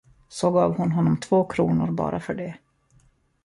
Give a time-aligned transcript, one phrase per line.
[0.27, 2.57] Så gav hon honom två kronor bara för det.